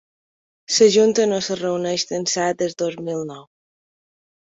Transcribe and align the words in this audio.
La 0.77 0.87
junta 0.95 1.27
no 1.33 1.37
es 1.45 1.51
reuneix 1.61 2.07
d’ençà 2.15 2.51
del 2.65 2.77
dos 2.83 3.01
mil 3.07 3.25
nou. 3.33 3.49